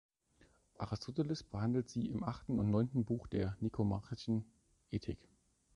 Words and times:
Aristoteles 0.79 1.43
behandelt 1.43 1.87
sie 1.91 2.07
im 2.07 2.23
achten 2.23 2.57
und 2.57 2.71
neunten 2.71 3.05
Buch 3.05 3.27
der 3.27 3.55
"Nikomachischen 3.59 4.51
Ethik". 4.89 5.19